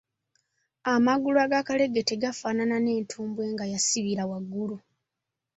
Amagulu 0.93 1.37
agakalegete 1.45 2.13
gafaanana 2.23 2.75
n’entumbwe 2.79 3.43
nga 3.53 3.65
yasibira 3.73 4.23
waggulu. 4.31 4.77